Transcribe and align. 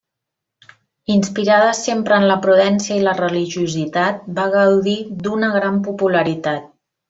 Inspirada 1.15 1.67
sempre 1.79 2.17
en 2.21 2.25
la 2.31 2.37
prudència 2.47 2.95
i 3.01 3.05
la 3.09 3.15
religiositat 3.19 4.27
va 4.41 4.49
gaudir 4.57 4.99
d'una 5.27 5.53
gran 5.61 5.79
popularitat. 5.91 6.69